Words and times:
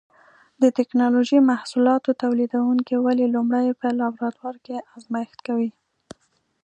د 0.61 0.63
ټېکنالوجۍ 0.77 1.39
محصولاتو 1.51 2.09
تولیدوونکي 2.23 2.95
ولې 2.99 3.25
لومړی 3.35 3.67
په 3.81 3.87
لابراتوار 3.99 4.55
کې 4.65 4.75
ازمېښت 4.95 5.39
کوي؟ 5.47 5.69